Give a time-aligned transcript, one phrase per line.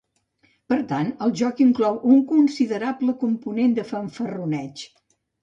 [0.71, 4.85] Per tant, el joc inclou un considerable component fanfarroneig.